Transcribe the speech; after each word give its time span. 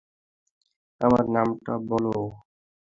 আমার 1.01 1.23
নামটা 1.35 1.73
বল। 1.89 2.05